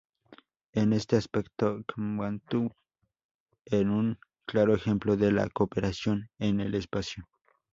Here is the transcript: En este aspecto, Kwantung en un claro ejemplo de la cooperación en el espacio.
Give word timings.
En 0.73 0.93
este 0.93 1.15
aspecto, 1.15 1.83
Kwantung 1.85 2.71
en 3.65 3.91
un 3.91 4.17
claro 4.47 4.73
ejemplo 4.73 5.15
de 5.15 5.31
la 5.31 5.47
cooperación 5.49 6.31
en 6.39 6.59
el 6.59 6.73
espacio. 6.73 7.29